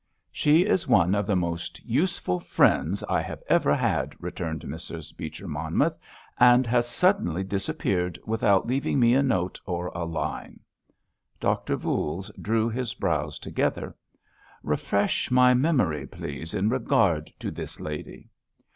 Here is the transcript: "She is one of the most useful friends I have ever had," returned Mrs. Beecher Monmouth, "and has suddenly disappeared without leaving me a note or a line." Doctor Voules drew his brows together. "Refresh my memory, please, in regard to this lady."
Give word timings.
"She 0.31 0.61
is 0.65 0.87
one 0.87 1.13
of 1.13 1.27
the 1.27 1.35
most 1.35 1.79
useful 1.85 2.39
friends 2.39 3.03
I 3.03 3.21
have 3.21 3.43
ever 3.47 3.75
had," 3.75 4.15
returned 4.19 4.61
Mrs. 4.63 5.15
Beecher 5.15 5.47
Monmouth, 5.47 5.95
"and 6.39 6.65
has 6.65 6.87
suddenly 6.89 7.43
disappeared 7.43 8.17
without 8.25 8.65
leaving 8.65 8.99
me 8.99 9.13
a 9.13 9.21
note 9.21 9.59
or 9.63 9.89
a 9.93 10.03
line." 10.05 10.61
Doctor 11.39 11.75
Voules 11.75 12.31
drew 12.41 12.67
his 12.67 12.95
brows 12.95 13.37
together. 13.37 13.95
"Refresh 14.63 15.29
my 15.29 15.53
memory, 15.53 16.07
please, 16.07 16.55
in 16.55 16.67
regard 16.67 17.27
to 17.37 17.51
this 17.51 17.79
lady." 17.79 18.31